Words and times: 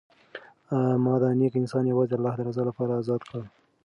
ما 1.03 1.13
دا 1.21 1.29
نېک 1.39 1.53
انسان 1.57 1.83
یوازې 1.87 2.09
د 2.11 2.13
الله 2.17 2.33
د 2.37 2.41
رضا 2.47 2.63
لپاره 2.69 2.91
ازاد 3.01 3.21
کړ. 3.29 3.41